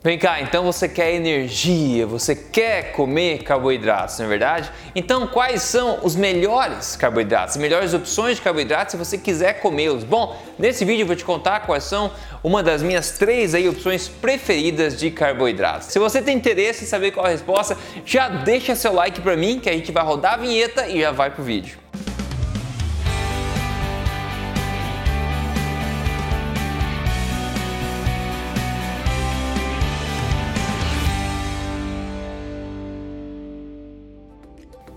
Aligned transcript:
Vem 0.00 0.16
cá, 0.16 0.40
então 0.40 0.62
você 0.62 0.88
quer 0.88 1.12
energia, 1.12 2.06
você 2.06 2.32
quer 2.32 2.92
comer 2.92 3.42
carboidratos, 3.42 4.16
não 4.20 4.26
é 4.26 4.28
verdade? 4.28 4.70
Então, 4.94 5.26
quais 5.26 5.62
são 5.62 5.98
os 6.04 6.14
melhores 6.14 6.94
carboidratos, 6.94 7.56
as 7.56 7.60
melhores 7.60 7.92
opções 7.92 8.36
de 8.36 8.42
carboidratos 8.42 8.92
se 8.92 8.96
você 8.96 9.18
quiser 9.18 9.54
comê-los? 9.54 10.04
Bom, 10.04 10.40
nesse 10.56 10.84
vídeo 10.84 11.02
eu 11.02 11.06
vou 11.08 11.16
te 11.16 11.24
contar 11.24 11.66
quais 11.66 11.82
são 11.82 12.12
uma 12.44 12.62
das 12.62 12.80
minhas 12.80 13.18
três 13.18 13.56
aí 13.56 13.68
opções 13.68 14.06
preferidas 14.06 14.96
de 14.96 15.10
carboidratos. 15.10 15.88
Se 15.88 15.98
você 15.98 16.22
tem 16.22 16.36
interesse 16.36 16.84
em 16.84 16.86
saber 16.86 17.10
qual 17.10 17.26
a 17.26 17.30
resposta, 17.30 17.76
já 18.06 18.28
deixa 18.28 18.76
seu 18.76 18.92
like 18.92 19.20
para 19.20 19.36
mim 19.36 19.58
que 19.58 19.68
a 19.68 19.72
gente 19.72 19.90
vai 19.90 20.04
rodar 20.04 20.34
a 20.34 20.36
vinheta 20.36 20.86
e 20.86 21.00
já 21.00 21.10
vai 21.10 21.32
pro 21.32 21.42
vídeo. 21.42 21.76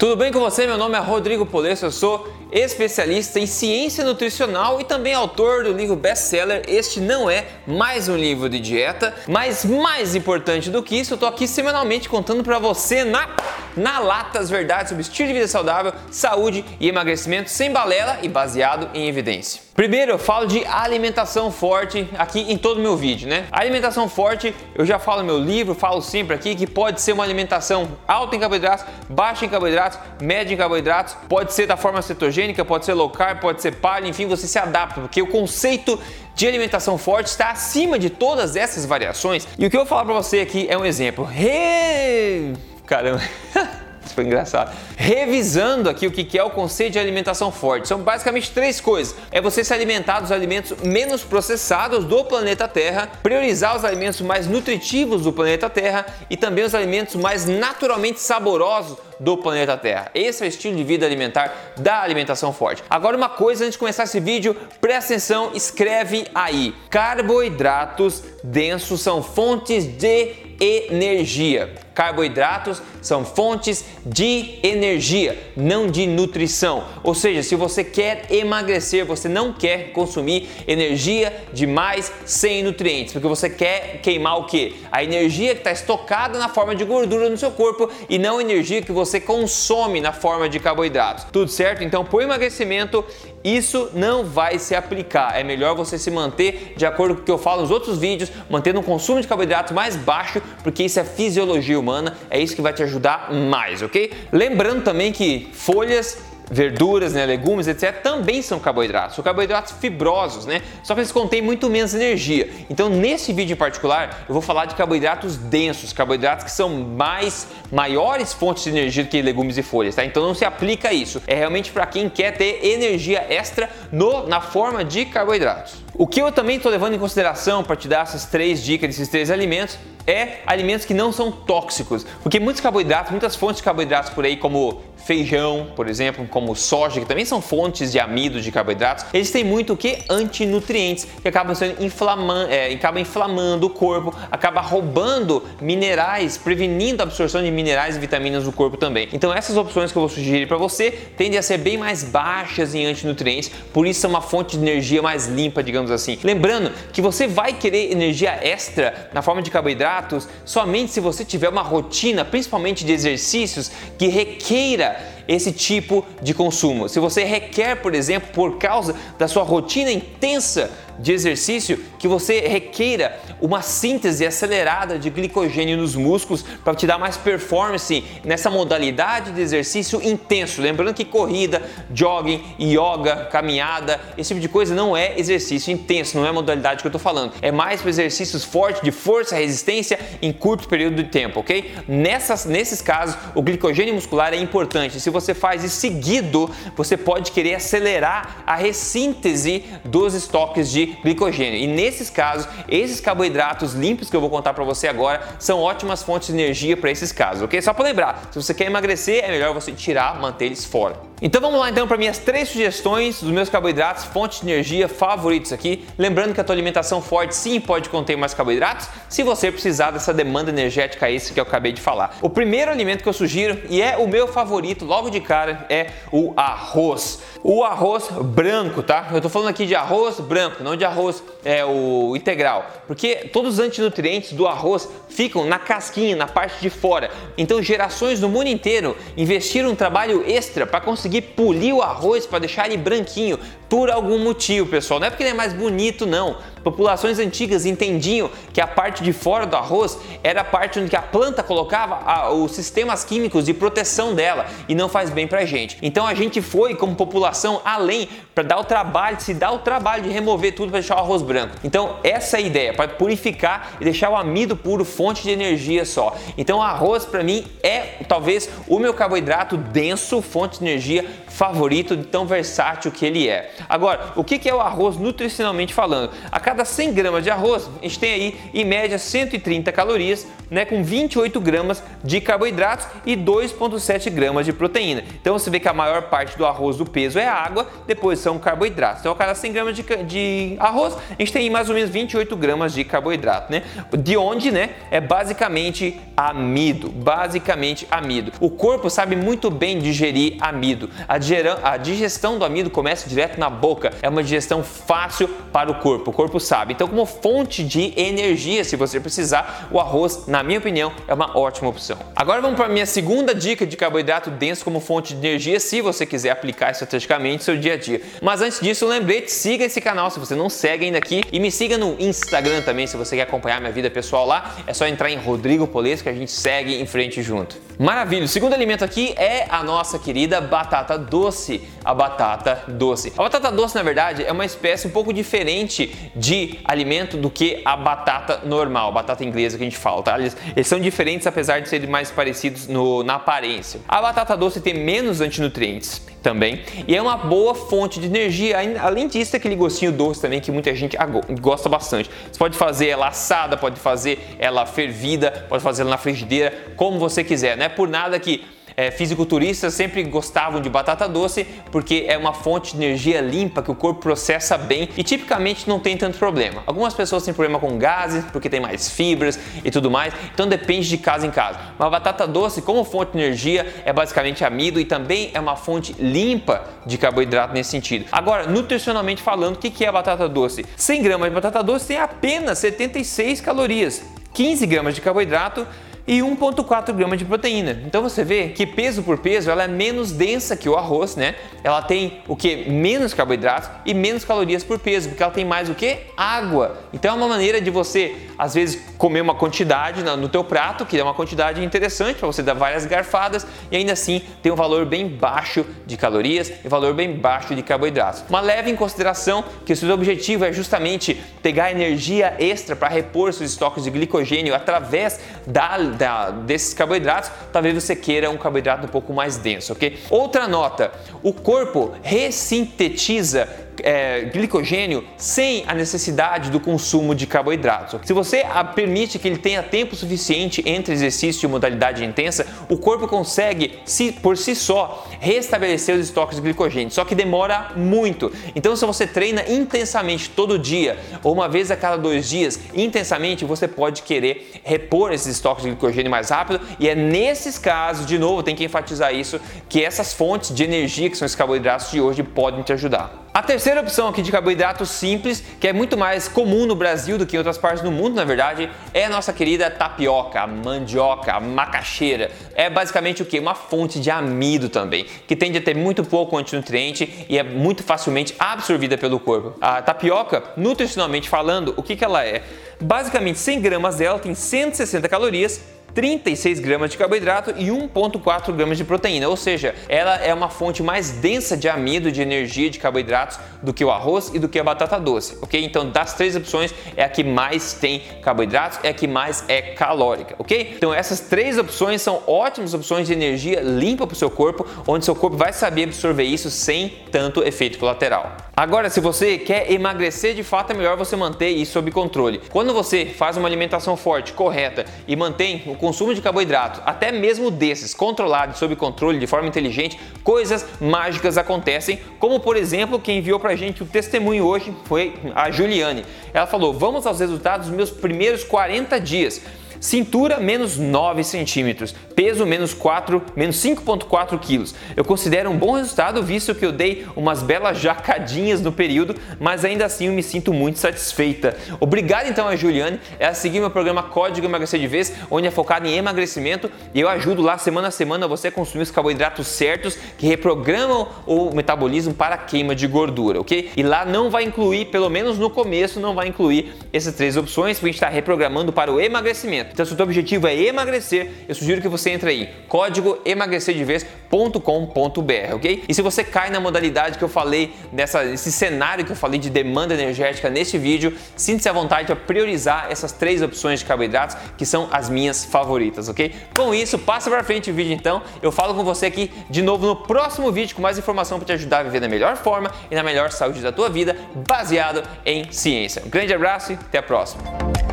Tudo 0.02 0.16
bem 0.16 0.32
com 0.32 0.40
você? 0.40 0.66
Meu 0.66 0.80
nome 0.80 0.98
é 0.98 1.00
Rodrigo 1.00 1.46
Polesso, 1.46 1.86
eu 1.86 1.92
sou 1.92 2.28
especialista 2.52 3.40
em 3.40 3.46
ciência 3.46 4.04
nutricional 4.04 4.82
e 4.82 4.84
também 4.84 5.14
autor 5.14 5.64
do 5.64 5.72
livro 5.72 5.96
best-seller 5.96 6.64
Este 6.68 7.00
Não 7.00 7.30
É 7.30 7.46
Mais 7.68 8.10
Um 8.10 8.18
Livro 8.18 8.50
de 8.50 8.60
Dieta, 8.60 9.14
mas 9.28 9.64
mais 9.64 10.16
importante 10.16 10.72
do 10.72 10.82
que 10.82 10.96
isso, 10.96 11.14
eu 11.14 11.20
tô 11.20 11.28
aqui 11.28 11.48
semanalmente 11.48 12.10
contando 12.10 12.44
para 12.44 12.58
você 12.58 13.04
na, 13.04 13.30
na 13.76 14.00
lata 14.00 14.40
as 14.40 14.50
verdades 14.50 14.90
sobre 14.90 15.02
estilo 15.02 15.28
de 15.28 15.34
vida 15.34 15.48
saudável, 15.48 15.94
saúde 16.10 16.64
e 16.80 16.88
emagrecimento 16.88 17.50
sem 17.50 17.72
balela 17.72 18.20
e 18.22 18.28
baseado 18.28 18.90
em 18.94 19.08
evidência. 19.08 19.62
Primeiro 19.74 20.12
eu 20.12 20.20
falo 20.20 20.48
de 20.48 20.66
alimentação 20.66 21.50
forte 21.50 22.08
aqui 22.18 22.42
em 22.52 22.58
todo 22.58 22.78
o 22.78 22.82
meu 22.82 22.98
vídeo, 22.98 23.28
né? 23.28 23.48
Alimentação 23.52 24.10
forte, 24.10 24.54
eu 24.76 24.86
já 24.86 25.00
falo 25.00 25.22
no 25.22 25.26
meu 25.26 25.40
livro, 25.40 25.74
falo 25.74 26.02
sempre 26.02 26.36
aqui 26.36 26.56
que 26.56 26.68
pode 26.68 27.02
ser 27.02 27.14
uma 27.14 27.24
alimentação 27.24 27.98
alta 28.08 28.36
em 28.36 28.40
carboidratos, 28.40 28.86
baixa 29.10 29.46
em 29.46 29.50
carboidratos, 29.50 29.98
média 30.22 30.54
em 30.54 30.58
carboidratos, 30.58 31.16
pode 31.30 31.54
ser 31.54 31.68
da 31.68 31.78
forma 31.78 32.02
cetogênica, 32.02 32.66
pode 32.66 32.86
ser 32.86 32.94
low 32.94 33.10
carb, 33.10 33.40
pode 33.40 33.62
ser 33.62 33.76
paleo, 33.76 34.10
enfim, 34.10 34.28
você 34.28 34.46
se 34.46 34.60
adapta, 34.60 35.02
porque 35.02 35.22
o 35.22 35.28
conceito 35.28 36.00
de 36.36 36.48
alimentação 36.48 36.98
forte 36.98 37.28
está 37.28 37.52
acima 37.52 37.98
de 37.98 38.10
todas 38.10 38.56
essas 38.56 38.86
variações. 38.86 39.48
E 39.58 39.66
o 39.66 39.70
que 39.70 39.76
eu 39.76 39.82
vou 39.82 39.88
falar 39.88 40.06
para 40.06 40.14
você 40.14 40.42
aqui 40.42 40.68
é 40.70 40.78
um 40.78 40.86
exemplo. 40.86 41.24
Re... 41.24 42.54
Caramba. 42.86 43.22
Isso 44.04 44.16
foi 44.16 44.26
engraçado. 44.26 44.76
Revisando 44.98 45.90
aqui 45.90 46.08
o 46.08 46.12
que 46.12 46.38
é 46.38 46.44
o 46.44 46.50
conceito 46.50 46.94
de 46.94 47.00
alimentação 47.00 47.52
forte. 47.52 47.88
São 47.88 48.00
basicamente 48.00 48.52
três 48.52 48.82
coisas. 48.82 49.16
É 49.32 49.40
você 49.40 49.64
se 49.64 49.74
alimentar 49.74 50.20
dos 50.20 50.32
alimentos 50.32 50.78
menos 50.84 51.24
processados 51.24 52.04
do 52.04 52.26
planeta 52.26 52.68
Terra, 52.68 53.08
priorizar 53.22 53.78
os 53.78 53.86
alimentos 53.86 54.20
mais 54.22 54.48
nutritivos 54.48 55.22
do 55.22 55.32
planeta 55.32 55.70
Terra 55.70 56.06
e 56.30 56.36
também 56.36 56.64
os 56.66 56.74
alimentos 56.74 57.16
mais 57.16 57.46
naturalmente 57.46 58.20
saborosos 58.20 58.98
do 59.20 59.38
planeta 59.38 59.78
Terra. 59.78 60.10
Esse 60.16 60.44
é 60.44 60.48
o 60.48 60.50
estilo 60.50 60.76
de 60.76 60.84
vida 60.84 61.06
alimentar 61.06 61.74
da 61.78 62.02
alimentação 62.02 62.52
forte. 62.52 62.84
Agora 62.90 63.16
uma 63.16 63.30
coisa 63.30 63.64
antes 63.64 63.74
de 63.74 63.80
começar 63.80 64.04
esse 64.04 64.20
vídeo, 64.20 64.58
presta 64.82 65.14
atenção, 65.14 65.52
escreve 65.54 66.26
aí. 66.34 66.76
Carboidratos 66.90 68.24
densos 68.44 69.02
são 69.02 69.22
fontes 69.22 69.86
de 69.86 70.52
energia. 70.60 71.74
Carboidratos 71.94 72.82
são 73.02 73.26
fontes 73.26 73.84
de 74.06 74.60
energia, 74.64 75.38
não 75.58 75.88
de 75.88 76.08
nutrição. 76.08 76.86
Ou 77.04 77.14
seja, 77.14 77.44
se 77.44 77.56
você 77.56 77.84
quer 77.84 78.26
emagrecer, 78.30 79.06
você 79.06 79.28
não 79.28 79.52
quer 79.52 79.92
consumir 79.92 80.48
energia 80.68 81.34
demais 81.54 82.12
sem 82.26 82.64
nutrientes, 82.64 83.14
porque 83.14 83.28
você 83.28 83.50
quer 83.50 84.00
queimar 84.02 84.38
o 84.38 84.46
que? 84.46 84.76
A 84.92 85.04
energia 85.04 85.54
que 85.54 85.60
está 85.60 85.72
estocada 85.72 86.40
na 86.40 86.48
forma 86.48 86.76
de 86.76 86.86
gordura 86.86 87.30
no 87.30 87.38
seu 87.38 87.52
corpo 87.52 87.90
e 88.10 88.18
não 88.18 88.38
a 88.38 88.42
energia 88.42 88.82
que 88.82 88.92
você 88.92 89.20
consome 89.20 90.00
na 90.00 90.14
forma 90.14 90.48
de 90.48 90.60
carboidratos. 90.60 91.26
Tudo 91.32 91.50
certo? 91.50 91.84
Então, 91.84 92.06
por 92.06 92.22
emagrecimento, 92.22 93.04
isso 93.44 93.90
não 93.94 94.24
vai 94.24 94.60
se 94.60 94.76
aplicar. 94.76 95.38
É 95.38 95.44
melhor 95.44 95.76
você 95.76 95.98
se 95.98 96.10
manter 96.10 96.74
de 96.78 96.86
acordo 96.86 97.16
com 97.16 97.22
o 97.22 97.26
que 97.26 97.32
eu 97.32 97.38
falo 97.38 97.62
nos 97.62 97.72
outros 97.72 97.98
vídeos, 97.98 98.32
mantendo 98.50 98.80
um 98.80 98.84
consumo 98.84 99.20
de 99.20 99.28
carboidratos 99.28 99.74
mais 99.74 99.96
baixo, 99.96 100.42
porque 100.64 100.84
isso 100.84 101.00
é 101.00 101.04
fisiologia 101.04 101.81
humana, 101.82 102.18
é 102.30 102.40
isso 102.40 102.56
que 102.56 102.62
vai 102.62 102.74
te 102.74 102.84
ajudar 102.84 103.32
mais, 103.34 103.82
ok? 103.82 104.12
Lembrando 104.32 104.84
também 104.84 105.12
que 105.12 105.50
folhas 105.54 106.18
verduras, 106.52 107.14
né, 107.14 107.26
legumes, 107.26 107.68
etc., 107.68 108.02
também 108.02 108.42
são 108.42 108.60
carboidratos. 108.60 109.16
São 109.16 109.24
carboidratos 109.24 109.72
fibrosos, 109.80 110.46
né? 110.46 110.62
Só 110.84 110.94
que 110.94 111.00
eles 111.00 111.12
contêm 111.12 111.42
muito 111.42 111.70
menos 111.70 111.94
energia. 111.94 112.50
Então, 112.70 112.90
nesse 112.90 113.32
vídeo 113.32 113.54
em 113.54 113.58
particular, 113.58 114.26
eu 114.28 114.34
vou 114.34 114.42
falar 114.42 114.66
de 114.66 114.76
carboidratos 114.76 115.38
densos, 115.38 115.94
carboidratos 115.94 116.44
que 116.44 116.52
são 116.52 116.70
mais 116.70 117.48
maiores 117.72 118.34
fontes 118.34 118.64
de 118.64 118.70
energia 118.70 119.04
do 119.06 119.10
que 119.10 119.22
legumes 119.22 119.58
e 119.58 119.64
folhas, 119.64 119.96
tá? 119.96 120.04
Então 120.04 120.22
não 120.22 120.36
se 120.36 120.44
aplica 120.44 120.92
isso. 120.92 121.22
É 121.26 121.36
realmente 121.36 121.72
para 121.72 121.86
quem 121.86 122.10
quer 122.10 122.32
ter 122.32 122.66
energia 122.66 123.26
extra 123.30 123.70
no, 123.90 124.28
na 124.28 124.42
forma 124.42 124.84
de 124.84 125.06
carboidratos. 125.06 125.76
O 126.02 126.08
que 126.08 126.20
eu 126.20 126.32
também 126.32 126.56
estou 126.56 126.72
levando 126.72 126.96
em 126.96 126.98
consideração 126.98 127.64
para 127.64 127.76
te 127.76 127.88
dar 127.88 128.02
essas 128.02 128.26
três 128.26 128.64
dicas 128.64 128.90
desses 128.90 129.08
três 129.08 129.30
alimentos 129.30 129.78
é 130.08 130.40
alimentos 130.48 130.84
que 130.84 130.96
não 130.96 131.12
são 131.12 131.32
tóxicos, 131.32 132.04
porque 132.24 132.40
muitos 132.40 132.60
carboidratos, 132.60 133.12
muitas 133.12 133.36
fontes 133.36 133.58
de 133.58 133.64
carboidratos 133.64 134.12
por 134.12 134.26
aí, 134.26 134.36
como 134.36 134.82
feijão, 135.06 135.68
por 135.76 135.88
exemplo, 135.88 136.28
como 136.28 136.56
soja, 136.56 137.00
que 137.00 137.06
também 137.06 137.26
são 137.26 137.42
fontes 137.42 137.92
de 137.92 138.00
amido 138.00 138.40
de 138.40 138.52
carboidratos, 138.52 139.06
eles 139.14 139.32
têm 139.32 139.44
muito 139.44 139.74
o 139.74 139.78
que? 139.78 140.00
Antinutrientes, 140.10 141.08
que 141.22 141.28
acabam 141.28 141.56
sendo 141.56 141.84
inflamando, 141.84 142.52
é, 142.52 142.72
acabam 142.72 143.02
inflamando 143.02 143.68
o 143.68 143.70
corpo, 143.70 144.16
acaba 144.32 144.62
roubando 144.62 145.44
minerais, 145.60 146.38
prevenindo 146.38 147.02
a 147.02 147.06
absorção 147.06 147.42
de 147.42 147.52
minerais 147.52 147.96
e 147.96 148.00
vitaminas 148.00 148.44
do 148.44 148.52
corpo 148.52 148.78
também. 148.78 149.10
Então 149.12 149.34
essas 149.34 149.58
opções 149.58 149.92
que 149.92 149.98
eu 149.98 150.02
vou 150.02 150.10
sugerir 150.10 150.48
para 150.48 150.58
você 150.58 150.92
tendem 150.92 151.38
a 151.38 151.42
ser 151.42 151.58
bem 151.58 151.78
mais 151.78 152.04
baixas 152.04 152.76
em 152.76 152.86
antinutrientes, 152.86 153.52
por 153.74 153.88
isso 153.88 154.06
é 154.06 154.10
uma 154.10 154.22
fonte 154.22 154.58
de 154.58 154.64
energia 154.64 155.02
mais 155.02 155.28
limpa, 155.28 155.64
digamos 155.64 155.91
assim. 155.92 156.18
Lembrando 156.24 156.72
que 156.92 157.02
você 157.02 157.28
vai 157.28 157.54
querer 157.54 157.92
energia 157.92 158.40
extra 158.42 159.10
na 159.14 159.22
forma 159.22 159.42
de 159.42 159.52
carboidratos 159.52 160.28
somente 160.46 160.92
se 160.92 161.00
você 161.00 161.24
tiver 161.24 161.50
uma 161.50 161.62
rotina, 161.62 162.26
principalmente 162.26 162.86
de 162.86 162.92
exercícios, 162.92 163.72
que 163.98 164.08
requeira 164.08 165.21
esse 165.28 165.52
tipo 165.52 166.06
de 166.22 166.34
consumo. 166.34 166.90
Se 166.90 167.00
você 167.00 167.24
requer, 167.24 167.76
por 167.76 167.94
exemplo, 167.94 168.30
por 168.34 168.58
causa 168.58 168.96
da 169.18 169.28
sua 169.28 169.44
rotina 169.44 169.92
intensa 169.92 170.72
de 171.02 171.12
exercício 171.12 171.84
que 171.98 172.08
você 172.08 172.42
requeira 172.42 173.20
uma 173.42 173.62
síntese 173.62 174.26
acelerada 174.26 175.00
de 175.00 175.10
glicogênio 175.10 175.78
nos 175.78 175.96
músculos 175.96 176.44
para 176.64 176.76
te 176.76 176.86
dar 176.86 176.98
mais 176.98 177.18
performance 177.18 178.04
nessa 178.24 178.50
modalidade 178.50 179.32
de 179.32 179.42
exercício 179.42 180.02
intenso. 180.04 180.62
Lembrando 180.62 180.94
que 180.94 181.06
corrida, 181.06 181.62
jogging, 181.94 182.42
yoga, 182.60 183.26
caminhada, 183.32 184.00
esse 184.18 184.30
tipo 184.30 184.40
de 184.40 184.50
coisa 184.50 184.76
não 184.76 184.96
é 184.96 185.20
exercício 185.20 185.72
intenso, 185.72 186.18
não 186.18 186.26
é 186.26 186.30
a 186.30 186.34
modalidade 186.34 186.82
que 186.82 186.88
eu 186.88 186.90
estou 186.90 187.02
falando. 187.02 187.34
É 187.42 187.52
mais 187.52 187.82
para 187.82 187.90
exercícios 187.90 188.44
fortes 188.44 188.82
de 188.82 188.92
força, 188.92 189.36
resistência 189.36 190.00
em 190.22 190.32
curto 190.32 190.68
período 190.68 190.96
de 190.96 191.10
tempo, 191.10 191.40
ok? 191.40 191.74
Nessas, 191.88 192.46
nesses 192.46 192.82
casos, 192.82 193.18
o 193.34 193.42
glicogênio 193.42 193.94
muscular 193.94 194.34
é 194.34 194.38
importante. 194.38 195.00
Se 195.00 195.10
você 195.10 195.21
faz 195.34 195.64
isso 195.64 195.76
seguido, 195.76 196.50
você 196.76 196.98
pode 196.98 197.32
querer 197.32 197.56
acelerar 197.56 198.44
a 198.46 198.56
ressíntese 198.56 199.64
dos 199.86 200.14
estoques 200.14 200.70
de 200.70 200.98
glicogênio. 201.04 201.60
E 201.60 201.68
nesses 201.68 202.10
casos, 202.10 202.48
esses 202.68 203.00
carboidratos 203.00 203.74
limpos 203.74 204.10
que 204.10 204.16
eu 204.16 204.22
vou 204.22 204.30
contar 204.30 204.54
para 204.54 204.64
você 204.64 204.88
agora 204.88 205.22
são 205.40 205.60
ótimas 205.60 206.04
fontes 206.04 206.30
de 206.30 206.34
energia 206.34 206.76
para 206.76 206.92
esses 206.92 207.12
casos, 207.12 207.44
ok? 207.44 207.62
Só 207.62 207.74
para 207.74 207.86
lembrar, 207.86 208.30
se 208.32 208.42
você 208.42 208.54
quer 208.54 208.66
emagrecer, 208.66 209.24
é 209.24 209.30
melhor 209.30 209.54
você 209.54 209.72
tirar, 209.72 210.20
manter 210.20 210.46
eles 210.46 210.66
fora. 210.66 211.11
Então 211.24 211.40
vamos 211.40 211.60
lá 211.60 211.70
então 211.70 211.88
para 211.88 211.98
minhas 211.98 212.18
três 212.18 212.50
sugestões 212.50 213.22
dos 213.22 213.30
meus 213.30 213.48
carboidratos, 213.48 214.06
fontes 214.06 214.42
de 214.42 214.50
energia 214.50 214.88
favoritos 214.90 215.54
aqui. 215.54 215.86
Lembrando 215.96 216.34
que 216.34 216.42
a 216.42 216.44
tua 216.44 216.56
alimentação 216.56 217.00
forte 217.00 217.36
sim 217.36 217.60
pode 217.60 217.90
conter 217.90 218.18
mais 218.18 218.34
carboidratos, 218.34 218.88
se 219.08 219.22
você 219.22 219.52
precisar 219.52 219.92
dessa 219.92 220.12
demanda 220.12 220.50
energética 220.50 221.12
extra 221.12 221.32
que 221.32 221.40
eu 221.40 221.44
acabei 221.44 221.74
de 221.74 221.80
falar. 221.80 222.18
O 222.24 222.30
primeiro 222.30 222.72
alimento 222.72 223.04
que 223.04 223.10
eu 223.10 223.14
sugiro 223.14 223.62
e 223.70 223.84
é 223.84 223.98
o 223.98 224.08
meu 224.08 224.28
favorito 224.28 224.84
logo 224.84 225.12
de 225.12 225.22
cara 225.22 225.64
é 225.70 225.92
o 226.12 226.34
arroz. 226.36 227.20
O 227.44 227.64
arroz 227.64 228.10
branco, 228.10 228.82
tá? 228.82 229.10
Eu 229.14 229.22
tô 229.22 229.30
falando 229.30 229.50
aqui 229.50 229.68
de 229.68 229.76
arroz 229.76 230.20
branco, 230.20 230.64
não 230.64 230.76
de 230.76 230.86
arroz 230.86 231.24
é 231.46 231.64
o 231.64 232.16
integral, 232.16 232.66
porque 232.88 233.30
todos 233.32 233.54
os 233.54 233.60
antinutrientes 233.60 234.34
do 234.34 234.48
arroz 234.48 234.90
ficam 235.08 235.46
na 235.46 235.60
casquinha, 235.60 236.16
na 236.16 236.28
parte 236.28 236.60
de 236.62 236.70
fora. 236.72 237.12
Então 237.38 237.62
gerações 237.62 238.20
no 238.20 238.28
mundo 238.28 238.48
inteiro 238.48 238.98
investiram 239.16 239.70
um 239.70 239.76
trabalho 239.76 240.24
extra 240.28 240.66
para 240.66 240.82
conseguir 240.82 241.11
conseguir 241.12 241.22
polir 241.36 241.76
o 241.76 241.82
arroz 241.82 242.26
para 242.26 242.40
deixar 242.40 242.68
ele 242.68 242.78
branquinho 242.78 243.38
por 243.68 243.92
algum 243.92 244.18
motivo, 244.20 244.70
pessoal. 244.70 245.00
Não 245.00 245.08
é 245.08 245.10
porque 245.10 245.24
ele 245.24 245.32
é 245.32 245.34
mais 245.34 245.52
bonito, 245.54 246.06
não. 246.06 246.38
Populações 246.64 247.20
antigas 247.20 247.66
entendiam 247.66 248.30
que 248.54 248.62
a 248.62 248.68
parte 248.68 249.04
de 249.04 249.14
fora 249.14 249.46
do 249.46 249.56
arroz 249.56 249.98
era 250.24 250.42
a 250.42 250.44
parte 250.44 250.80
onde 250.80 250.96
a 250.96 251.02
planta 251.02 251.44
colocava 251.44 251.96
a, 252.06 252.32
os 252.32 252.52
sistemas 252.52 253.04
químicos 253.04 253.46
de 253.46 253.54
proteção 253.54 254.14
dela 254.14 254.46
e 254.68 254.76
não 254.76 254.90
faz 254.90 255.10
bem 255.10 255.28
pra 255.28 255.46
gente. 255.46 255.78
Então 255.82 256.06
a 256.06 256.14
gente 256.14 256.42
foi 256.42 256.76
como 256.76 256.96
população 256.96 257.62
além 257.66 258.08
para 258.34 258.44
dar 258.44 258.60
o 258.60 258.64
trabalho, 258.64 259.20
se 259.20 259.34
dar 259.34 259.52
o 259.52 259.60
trabalho 259.60 260.04
de 260.04 260.10
remover 260.10 260.54
tudo 260.54 260.70
para 260.72 260.80
deixar 260.80 260.96
o 260.96 261.00
arroz 261.00 261.22
branco. 261.22 261.56
Então 261.64 261.98
essa 262.04 262.38
é 262.38 262.40
a 262.40 262.44
ideia, 262.44 262.74
para 262.74 262.88
purificar 262.88 263.74
e 263.80 263.84
deixar 263.84 264.10
o 264.10 264.16
amido 264.16 264.56
puro 264.56 264.86
fonte 264.86 265.24
de 265.24 265.32
energia 265.32 265.86
só. 265.86 266.16
Então 266.38 266.60
o 266.60 266.62
arroz 266.62 267.06
para 267.06 267.24
mim 267.24 267.46
é 267.64 268.04
talvez 268.08 268.50
o 268.68 268.80
meu 268.80 268.94
carboidrato 268.94 269.58
denso, 269.58 270.22
fonte 270.22 270.60
de 270.60 270.66
energia 270.66 271.06
favorito 271.28 271.96
de 271.96 272.04
tão 272.04 272.26
versátil 272.26 272.92
que 272.92 273.06
ele 273.06 273.28
é. 273.28 273.52
Agora, 273.68 274.14
o 274.16 274.24
que 274.24 274.48
é 274.48 274.54
o 274.54 274.60
arroz 274.60 274.98
nutricionalmente 274.98 275.74
falando? 275.74 276.12
A 276.32 276.40
cada 276.52 276.66
100 276.66 276.94
gramas 276.94 277.24
de 277.24 277.30
arroz, 277.30 277.70
a 277.80 277.84
gente 277.84 277.98
tem 277.98 278.14
aí 278.14 278.36
em 278.54 278.66
média 278.66 279.00
130 279.00 279.72
calorias, 279.72 280.28
né, 280.52 280.66
com 280.66 280.84
28 280.84 281.40
gramas 281.40 281.82
de 282.04 282.20
carboidratos 282.20 282.86
e 283.06 283.16
2,7 283.16 284.10
gramas 284.12 284.46
de 284.46 284.52
proteína. 284.52 285.04
Então 285.22 285.40
você 285.40 285.50
vê 285.50 285.60
que 285.60 285.68
a 285.70 285.74
maior 285.74 286.04
parte 286.04 286.38
do 286.38 286.46
arroz 286.46 286.76
do 286.76 286.86
peso 286.86 287.18
é 287.18 287.28
água, 287.28 287.66
depois 287.88 288.20
são 288.20 288.38
carboidratos. 288.38 289.00
Então 289.00 289.14
a 289.14 289.16
cada 289.16 289.34
100 289.34 289.54
gramas 289.54 289.76
de, 289.76 289.84
de 290.04 290.56
arroz, 290.60 290.98
a 291.10 291.14
gente 291.18 291.32
tem 291.32 291.50
mais 291.50 291.70
ou 291.70 291.76
menos 291.76 291.90
28 291.90 292.36
gramas 292.36 292.74
de 292.74 292.84
carboidrato, 292.84 293.52
né? 293.52 293.64
De 293.98 294.18
onde, 294.18 294.52
né, 294.52 294.72
é 294.92 295.00
basicamente 295.00 296.00
amido, 296.18 296.90
basicamente 296.90 297.88
amido. 297.90 298.34
O 298.42 298.50
corpo 298.50 298.90
sabe 298.90 299.16
muito 299.16 299.50
bem 299.50 299.80
digerir 299.80 300.36
amido. 300.42 300.90
A 301.08 301.22
a 301.64 301.78
digestão 301.78 302.38
do 302.38 302.44
amido 302.44 302.70
começa 302.70 303.08
direto 303.08 303.40
na 303.40 303.50
boca. 303.50 303.94
É 304.02 304.10
uma 304.10 304.22
digestão 304.22 304.64
fácil 304.64 305.30
para 305.54 305.72
o 305.72 305.76
corpo. 305.76 306.12
O 306.12 306.14
corpo 306.14 306.40
sabe. 306.40 306.74
Então, 306.74 306.88
como 306.88 307.06
fonte 307.06 307.64
de 307.64 307.94
energia, 307.96 308.64
se 308.64 308.76
você 308.76 309.00
precisar, 309.00 309.70
o 309.72 309.80
arroz, 309.80 310.28
na 310.28 310.41
minha 310.44 310.60
opinião, 310.60 310.92
é 311.08 311.14
uma 311.14 311.38
ótima 311.38 311.70
opção. 311.70 311.98
Agora 312.16 312.42
vamos 312.42 312.58
para 312.58 312.66
a 312.66 312.70
minha 312.70 312.86
segunda 312.86 313.34
dica 313.34 313.66
de 313.66 313.76
carboidrato 313.78 314.30
denso 314.30 314.64
como 314.64 314.80
fonte 314.80 315.14
de 315.14 315.28
energia, 315.28 315.60
se 315.60 315.82
você 315.82 316.06
quiser 316.06 316.32
aplicar 316.32 316.72
estrategicamente 316.72 317.38
no 317.38 317.44
seu 317.44 317.58
dia 317.58 317.74
a 317.74 317.78
dia. 317.78 318.02
Mas 318.22 318.42
antes 318.42 318.60
disso, 318.60 318.88
lembrete, 318.88 319.32
siga 319.32 319.66
esse 319.66 319.82
canal 319.82 320.10
se 320.10 320.20
você 320.20 320.36
não 320.36 320.50
segue 320.50 320.86
ainda 320.86 320.98
aqui 320.98 321.24
e 321.32 321.40
me 321.40 321.52
siga 321.52 321.78
no 321.78 321.96
Instagram 322.00 322.62
também, 322.62 322.88
se 322.88 322.98
você 322.98 323.16
quer 323.16 323.24
acompanhar 323.24 323.60
minha 323.60 323.72
vida 323.72 323.90
pessoal 323.90 324.26
lá. 324.26 324.56
É 324.68 324.74
só 324.74 324.88
entrar 324.88 325.10
em 325.10 325.18
Rodrigo 325.18 325.68
Polesco 325.68 326.04
que 326.04 326.10
a 326.10 326.14
gente 326.14 326.32
segue 326.32 326.82
em 326.82 326.86
frente 326.86 327.22
junto. 327.22 327.58
Maravilha! 327.80 328.26
O 328.26 328.28
segundo 328.28 328.54
alimento 328.54 328.84
aqui 328.84 329.14
é 329.18 329.48
a 329.50 329.64
nossa 329.64 329.98
querida 329.98 330.40
batata 330.40 330.98
doce, 330.98 331.62
a 331.84 331.94
batata 331.94 332.64
doce. 332.68 333.12
A 333.18 333.24
batata 333.24 333.52
doce, 333.52 333.76
na 333.76 333.84
verdade, 333.84 334.24
é 334.24 334.32
uma 334.32 334.46
espécie 334.46 334.88
um 334.88 334.92
pouco 334.92 335.12
diferente 335.12 336.12
de 336.16 336.60
alimento 336.66 337.18
do 337.18 337.30
que 337.30 337.62
a 337.66 337.76
batata 337.76 338.42
normal, 338.46 338.92
batata 338.92 339.24
inglesa 339.24 339.58
que 339.58 339.64
a 339.64 339.66
gente 339.66 339.78
fala, 339.78 340.04
tá? 340.04 340.14
Eles, 340.32 340.38
eles 340.56 340.68
são 340.68 340.80
diferentes 340.80 341.28
apesar 341.28 341.60
de 341.60 341.70
serem 341.70 341.90
mais 341.90 342.12
parecidos 342.12 342.68
no, 342.68 343.04
na 343.04 343.16
aparência. 343.16 343.82
A 343.88 344.02
batata 344.02 344.36
doce 344.36 344.60
tem 344.62 344.74
menos 344.74 345.22
antinutrientes 345.22 346.02
também 346.22 346.62
e 346.88 346.96
é 346.96 347.02
uma 347.02 347.18
boa 347.18 347.56
fonte 347.56 348.00
de 348.00 348.06
energia. 348.06 348.58
Além 348.82 349.08
disso, 349.08 349.36
aquele 349.36 349.56
gostinho 349.56 349.92
doce 349.92 350.22
também 350.22 350.40
que 350.40 350.52
muita 350.52 350.74
gente 350.76 350.98
gosta 351.40 351.68
bastante. 351.68 352.10
Você 352.32 352.38
pode 352.38 352.58
fazer 352.58 352.88
ela 352.88 353.08
assada, 353.08 353.58
pode 353.58 353.80
fazer 353.80 354.36
ela 354.40 354.66
fervida, 354.66 355.46
pode 355.50 355.64
fazer 355.64 355.82
ela 355.82 355.92
na 355.92 355.98
frigideira, 355.98 356.54
como 356.76 357.00
você 357.00 357.24
quiser. 357.24 357.58
Não 357.58 357.66
é 357.66 357.70
por 357.70 357.88
nada 357.88 358.20
que 358.20 358.44
é, 358.82 358.90
fisiculturistas 358.90 359.76
sempre 359.76 360.02
gostavam 360.02 360.60
de 360.60 360.68
batata 360.68 361.08
doce 361.08 361.46
porque 361.72 362.06
é 362.08 362.18
uma 362.18 362.34
fonte 362.34 362.76
de 362.76 362.84
energia 362.84 363.22
limpa 363.22 363.62
que 363.62 363.70
o 363.70 363.76
corpo 363.76 364.02
processa 364.02 364.58
bem 364.58 364.90
e 364.98 365.04
tipicamente 365.04 365.70
não 365.70 365.80
tem 365.80 365.96
tanto 365.96 366.18
problema. 366.18 366.64
Algumas 366.66 366.92
pessoas 366.96 367.24
têm 367.24 367.32
problema 367.32 367.60
com 367.60 367.78
gases 367.78 368.26
porque 368.32 368.50
tem 368.50 368.60
mais 368.60 368.90
fibras 368.90 369.40
e 369.64 369.70
tudo 369.70 369.92
mais, 369.92 370.16
então 370.34 370.48
depende 370.48 370.90
de 370.90 370.98
casa 370.98 371.28
em 371.28 371.30
casa. 371.30 371.60
Uma 371.78 371.92
batata 371.92 372.26
doce 372.26 372.64
como 372.64 372.84
fonte 372.84 373.12
de 373.12 373.20
energia 373.20 373.72
é 373.86 373.94
basicamente 373.94 374.44
amido 374.44 374.80
e 374.80 374.86
também 374.86 375.30
é 375.32 375.40
uma 375.40 375.56
fonte 375.56 375.94
limpa 376.00 376.64
de 376.84 376.98
carboidrato 376.98 377.54
nesse 377.54 377.70
sentido. 377.70 378.06
Agora, 378.12 378.48
nutricionalmente 378.48 379.22
falando, 379.22 379.58
o 379.58 379.60
que 379.60 379.86
é 379.86 379.90
a 379.90 379.92
batata 379.92 380.28
doce? 380.28 380.66
100 380.76 381.04
gramas 381.04 381.30
de 381.30 381.36
batata 381.36 381.62
doce 381.62 381.86
tem 381.86 382.00
apenas 382.00 382.58
76 382.58 383.42
calorias, 383.42 384.04
15 384.34 384.66
gramas 384.66 384.96
de 384.96 385.02
carboidrato 385.02 385.68
e 386.08 386.20
1,4 386.20 386.94
gramas 386.94 387.20
de 387.20 387.26
proteína. 387.26 387.82
Então 387.86 388.02
você 388.02 388.24
vê 388.24 388.50
que 388.50 388.66
peso 388.66 389.04
por 389.04 389.18
peso 389.18 389.50
ela 389.50 389.64
é 389.64 389.68
menos 389.68 390.12
densa 390.12 390.56
que 390.56 390.68
o 390.68 390.76
arroz, 390.76 391.16
né? 391.16 391.36
Ela 391.64 391.82
tem 391.82 392.22
o 392.28 392.36
que? 392.36 392.70
Menos 392.70 393.14
carboidratos 393.14 393.70
e 393.86 393.94
menos 393.94 394.26
calorias 394.26 394.64
por 394.64 394.80
peso, 394.80 395.10
porque 395.10 395.22
ela 395.22 395.32
tem 395.32 395.46
mais 395.46 395.70
o 395.70 395.76
que? 395.76 396.00
Água. 396.18 396.78
Então 396.94 397.12
é 397.12 397.18
uma 397.18 397.28
maneira 397.28 397.62
de 397.62 397.70
você, 397.70 398.16
às 398.38 398.54
vezes, 398.54 398.82
comer 398.98 399.22
uma 399.22 399.36
quantidade 399.36 400.04
no 400.04 400.30
teu 400.30 400.44
prato, 400.44 400.86
que 400.86 400.98
é 400.98 401.04
uma 401.04 401.14
quantidade 401.14 401.64
interessante 401.64 402.18
para 402.18 402.28
você 402.28 402.42
dar 402.42 402.54
várias 402.54 402.86
garfadas 402.86 403.46
e 403.72 403.78
ainda 403.78 403.94
assim 403.94 404.22
tem 404.42 404.52
um 404.52 404.56
valor 404.56 404.86
bem 404.86 405.08
baixo 405.08 405.66
de 405.86 405.98
calorias 405.98 406.52
e 406.64 406.68
valor 406.68 406.94
bem 406.94 407.16
baixo 407.16 407.56
de 407.56 407.62
carboidratos. 407.62 408.24
Mas 408.30 408.46
leve 408.46 408.72
em 408.72 408.76
consideração 408.76 409.44
que 409.66 409.74
o 409.74 409.76
seu 409.76 409.90
objetivo 409.92 410.46
é 410.46 410.52
justamente 410.52 411.22
pegar 411.42 411.72
energia 411.72 412.36
extra 412.40 412.76
para 412.76 412.90
repor 412.90 413.32
seus 413.34 413.52
estoques 413.52 413.84
de 413.84 413.90
glicogênio 413.90 414.56
através 414.56 415.20
da 415.46 415.62
da, 416.02 416.32
desses 416.32 416.74
carboidratos, 416.74 417.32
talvez 417.54 417.76
você 417.76 417.96
queira 417.96 418.30
um 418.32 418.38
carboidrato 418.38 418.86
um 418.86 418.90
pouco 418.90 419.14
mais 419.14 419.38
denso, 419.38 419.72
ok? 419.72 420.00
Outra 420.10 420.48
nota: 420.48 420.92
o 421.22 421.32
corpo 421.32 421.94
ressintetiza 422.02 423.48
é, 423.84 424.30
glicogênio 424.32 425.04
sem 425.18 425.64
a 425.68 425.74
necessidade 425.74 426.50
do 426.50 426.60
consumo 426.60 427.16
de 427.16 427.26
carboidratos. 427.26 428.00
Se 428.04 428.14
você 428.14 428.44
permite 428.76 429.20
que 429.20 429.28
ele 429.28 429.38
tenha 429.38 429.64
tempo 429.64 429.96
suficiente 429.96 430.64
entre 430.66 430.94
exercício 430.94 431.48
e 431.48 431.50
modalidade 431.50 432.04
intensa, 432.04 432.46
o 432.70 432.78
corpo 432.78 433.08
consegue, 433.08 433.80
se, 433.86 434.12
por 434.12 434.38
si 434.38 434.56
só, 434.56 435.08
restabelecer 435.20 435.96
os 435.96 436.06
estoques 436.06 436.36
de 436.36 436.42
glicogênio, 436.42 436.92
só 436.92 437.06
que 437.06 437.16
demora 437.16 437.72
muito. 437.76 438.32
Então, 438.56 438.76
se 438.76 438.86
você 438.86 439.06
treina 439.08 439.44
intensamente 439.48 440.30
todo 440.30 440.58
dia 440.58 440.98
ou 441.24 441.34
uma 441.34 441.48
vez 441.48 441.72
a 441.72 441.76
cada 441.76 441.98
dois 441.98 442.30
dias, 442.30 442.60
intensamente, 442.74 443.46
você 443.46 443.68
pode 443.68 444.04
querer 444.04 444.52
repor 444.64 445.12
esses 445.12 445.36
estoques 445.36 445.64
de 445.64 445.70
glicogênio 445.72 446.12
mais 446.12 446.30
rápido 446.30 446.60
e 446.80 446.88
é 446.88 446.96
nesses 446.96 447.58
casos, 447.58 448.06
de 448.06 448.18
novo, 448.18 448.44
tem 448.44 448.56
que 448.56 448.64
enfatizar 448.64 449.14
isso, 449.14 449.40
que 449.70 449.84
essas 449.84 450.14
fontes 450.14 450.54
de 450.54 450.64
energia 450.64 451.10
que 451.10 451.18
são 451.18 451.26
os 451.26 451.36
carboidratos 451.36 451.92
de 451.92 452.02
hoje 452.02 452.24
podem 452.24 452.62
te 452.62 452.74
ajudar. 452.74 453.21
A 453.34 453.42
terceira 453.42 453.80
opção 453.80 454.10
aqui 454.10 454.22
de 454.22 454.30
carboidrato 454.30 454.86
simples, 454.86 455.42
que 455.58 455.66
é 455.66 455.72
muito 455.72 455.96
mais 455.96 456.28
comum 456.28 456.66
no 456.66 456.76
Brasil 456.76 457.18
do 457.18 457.26
que 457.26 457.38
em 457.38 457.40
outras 457.40 457.58
partes 457.58 457.82
do 457.82 457.90
mundo, 457.90 458.14
na 458.14 458.26
verdade, 458.26 458.70
é 458.94 459.06
a 459.06 459.10
nossa 459.10 459.32
querida 459.32 459.72
tapioca, 459.72 460.42
a 460.42 460.48
mandioca, 460.48 461.32
a 461.32 461.40
macaxeira. 461.40 462.30
É 462.54 462.70
basicamente 462.70 463.22
o 463.22 463.26
que? 463.26 463.40
Uma 463.40 463.56
fonte 463.56 464.02
de 464.02 464.12
amido 464.12 464.68
também, 464.68 465.06
que 465.26 465.34
tende 465.34 465.58
a 465.58 465.62
ter 465.62 465.74
muito 465.74 466.04
pouco 466.04 466.38
antinutriente 466.38 467.26
e 467.30 467.38
é 467.38 467.44
muito 467.44 467.84
facilmente 467.84 468.36
absorvida 468.38 468.98
pelo 468.98 469.18
corpo. 469.18 469.58
A 469.62 469.82
tapioca, 469.82 470.44
nutricionalmente 470.58 471.30
falando, 471.30 471.74
o 471.78 471.82
que, 471.82 471.96
que 471.96 472.04
ela 472.04 472.26
é? 472.26 472.44
Basicamente, 472.82 473.40
100 473.40 473.62
gramas 473.62 473.96
dela 473.96 474.20
tem 474.20 474.36
160 474.36 475.08
calorias 475.08 475.62
36 475.94 476.60
gramas 476.60 476.92
de 476.92 476.98
carboidrato 476.98 477.52
e 477.58 477.68
1,4 477.68 478.54
gramas 478.54 478.78
de 478.78 478.84
proteína, 478.84 479.28
ou 479.28 479.38
seja, 479.38 479.76
ela 479.88 480.16
é 480.16 480.34
uma 480.34 480.50
fonte 480.50 480.82
mais 480.82 481.12
densa 481.12 481.58
de 481.58 481.68
amido, 481.68 482.12
de 482.12 482.22
energia, 482.22 482.70
de 482.70 482.80
carboidratos 482.80 483.40
do 483.62 483.74
que 483.74 483.84
o 483.84 483.92
arroz 483.92 484.32
e 484.34 484.40
do 484.40 484.50
que 484.50 484.60
a 484.60 484.64
batata 484.64 485.00
doce, 485.00 485.38
ok? 485.42 485.64
Então, 485.64 485.90
das 485.90 486.14
três 486.14 486.36
opções, 486.36 486.74
é 486.96 487.04
a 487.04 487.10
que 487.10 487.24
mais 487.24 487.74
tem 487.74 488.02
carboidratos, 488.22 488.80
é 488.84 488.90
a 488.90 488.94
que 488.94 489.08
mais 489.08 489.44
é 489.48 489.62
calórica, 489.62 490.36
ok? 490.38 490.74
Então, 490.76 490.94
essas 490.94 491.20
três 491.22 491.58
opções 491.58 492.02
são 492.02 492.22
ótimas 492.28 492.74
opções 492.74 493.08
de 493.08 493.14
energia 493.14 493.62
limpa 493.62 494.08
para 494.08 494.14
o 494.14 494.18
seu 494.18 494.30
corpo, 494.30 494.66
onde 494.88 495.06
seu 495.06 495.16
corpo 495.16 495.38
vai 495.38 495.54
saber 495.54 495.84
absorver 495.84 496.24
isso 496.24 496.50
sem 496.50 496.90
tanto 497.12 497.44
efeito 497.44 497.78
colateral. 497.78 498.36
Agora, 498.62 498.92
se 498.92 499.00
você 499.00 499.40
quer 499.40 499.72
emagrecer 499.72 500.36
de 500.36 500.44
fato, 500.44 500.70
é 500.70 500.76
melhor 500.76 500.96
você 500.96 501.16
manter 501.16 501.50
isso 501.50 501.72
sob 501.72 501.90
controle. 501.90 502.40
Quando 502.52 502.76
você 502.76 503.08
faz 503.08 503.36
uma 503.36 503.48
alimentação 503.48 503.98
forte, 503.98 504.34
correta 504.34 504.86
e 505.08 505.16
mantém 505.16 505.64
o 505.66 505.74
consumo 505.74 506.14
de 506.14 506.22
carboidrato, 506.22 506.80
até 506.86 507.12
mesmo 507.12 507.50
desses, 507.50 507.92
controlado, 507.96 508.56
sob 508.56 508.76
controle, 508.76 509.18
de 509.18 509.26
forma 509.26 509.48
inteligente, 509.48 510.00
coisas 510.24 510.64
mágicas 510.80 511.40
acontecem, 511.40 512.00
como 512.20 512.40
por 512.40 512.56
exemplo, 512.56 513.00
quem 513.00 513.18
enviou 513.18 513.40
pra 513.40 513.56
gente 513.56 513.82
o 513.82 513.86
testemunho 513.88 514.46
hoje 514.46 514.72
foi 514.86 515.16
a 515.34 515.50
Juliane. 515.50 516.06
Ela 516.32 516.46
falou: 516.46 516.72
"Vamos 516.72 517.08
aos 517.08 517.20
resultados 517.20 517.66
dos 517.66 517.76
meus 517.76 517.90
primeiros 517.90 518.44
40 518.44 519.00
dias. 519.00 519.42
Cintura 519.82 520.40
menos 520.40 520.78
9 520.78 521.24
centímetros, 521.24 521.94
peso 522.16 522.46
menos 522.46 522.72
4, 522.72 523.22
menos 523.36 523.58
5,4 523.58 524.40
quilos. 524.40 524.76
Eu 524.96 525.04
considero 525.04 525.50
um 525.50 525.58
bom 525.58 525.72
resultado 525.74 526.22
visto 526.22 526.54
que 526.54 526.64
eu 526.64 526.72
dei 526.72 527.06
umas 527.16 527.42
belas 527.42 527.80
jacadinhas 527.80 528.62
no 528.62 528.72
período, 528.72 529.16
mas 529.40 529.66
ainda 529.66 529.86
assim 529.86 530.06
eu 530.06 530.14
me 530.14 530.22
sinto 530.22 530.54
muito 530.54 530.78
satisfeita. 530.78 531.58
Obrigado 531.80 532.28
então 532.28 532.48
a 532.48 532.56
Juliane, 532.56 533.00
ela 533.20 533.34
seguiu 533.34 533.62
meu 533.62 533.72
programa 533.72 534.04
Código 534.04 534.46
Emagrecer 534.46 534.80
de 534.80 534.88
Vez, 534.88 535.14
onde 535.32 535.48
é 535.48 535.52
focado 535.52 535.88
em 535.88 535.98
emagrecimento 535.98 536.72
e 536.94 537.00
eu 537.02 537.10
ajudo 537.10 537.42
lá 537.42 537.58
semana 537.58 537.88
a 537.88 537.92
semana 537.92 538.28
você 538.28 538.50
a 538.50 538.52
consumir 538.52 538.84
os 538.84 538.92
carboidratos 538.92 539.48
certos 539.48 539.98
que 540.18 540.28
reprogramam 540.28 541.08
o 541.26 541.54
metabolismo 541.56 542.14
para 542.14 542.36
a 542.36 542.38
queima 542.38 542.76
de 542.76 542.86
gordura, 542.86 543.42
ok? 543.42 543.72
E 543.76 543.82
lá 543.82 544.06
não 544.06 544.30
vai 544.30 544.44
incluir, 544.44 544.86
pelo 544.86 545.10
menos 545.10 545.40
no 545.40 545.50
começo, 545.50 546.00
não 546.00 546.14
vai 546.14 546.28
incluir 546.28 546.74
essas 546.94 547.16
três 547.16 547.36
opções, 547.36 547.78
porque 547.78 547.88
a 547.88 547.92
gente 547.92 547.96
está 547.96 548.10
reprogramando 548.10 548.72
para 548.72 548.92
o 548.92 549.02
emagrecimento. 549.02 549.71
Então, 549.72 549.86
se 549.86 549.94
o 549.94 549.96
seu 549.96 550.04
objetivo 550.04 550.48
é 550.48 550.56
emagrecer, 550.56 551.30
eu 551.48 551.56
sugiro 551.56 551.82
que 551.82 551.88
você 551.88 552.12
entre 552.12 552.30
aí, 552.30 552.50
código 552.68 553.20
emagrecerdevez.com.br, 553.26 555.56
ok? 555.56 555.84
E 555.88 555.94
se 555.94 556.02
você 556.02 556.24
cai 556.24 556.50
na 556.50 556.60
modalidade 556.60 557.18
que 557.18 557.24
eu 557.24 557.30
falei, 557.30 557.74
nessa, 557.92 558.24
nesse 558.24 558.52
cenário 558.52 559.06
que 559.06 559.12
eu 559.12 559.16
falei 559.16 559.40
de 559.40 559.50
demanda 559.50 559.94
energética 559.94 560.50
neste 560.50 560.78
vídeo, 560.78 561.16
sinta-se 561.36 561.70
à 561.70 561.74
vontade 561.74 562.08
para 562.08 562.16
priorizar 562.16 562.88
essas 562.90 563.12
três 563.12 563.42
opções 563.42 563.80
de 563.80 563.86
carboidratos 563.86 564.38
que 564.58 564.66
são 564.66 564.88
as 564.92 565.10
minhas 565.10 565.46
favoritas, 565.46 566.10
ok? 566.10 566.34
Com 566.56 566.74
isso, 566.74 566.98
passa 567.00 567.30
para 567.30 567.44
frente 567.44 567.72
o 567.72 567.74
vídeo 567.74 567.94
então. 567.94 568.22
Eu 568.42 568.52
falo 568.52 568.74
com 568.74 568.84
você 568.84 569.06
aqui 569.06 569.32
de 569.50 569.62
novo 569.62 569.86
no 569.86 569.96
próximo 569.96 570.52
vídeo 570.52 570.76
com 570.76 570.82
mais 570.82 570.98
informação 570.98 571.40
para 571.40 571.46
te 571.46 571.52
ajudar 571.54 571.80
a 571.80 571.84
viver 571.84 572.00
da 572.00 572.08
melhor 572.08 572.38
forma 572.38 572.72
e 572.90 572.96
na 572.96 573.04
melhor 573.04 573.32
saúde 573.32 573.62
da 573.62 573.72
tua 573.72 573.90
vida, 573.90 574.16
baseado 574.48 575.04
em 575.26 575.52
ciência. 575.52 576.02
Um 576.06 576.10
grande 576.10 576.34
abraço 576.34 576.74
e 576.74 576.76
até 576.76 576.98
a 576.98 577.04
próxima. 577.04 577.91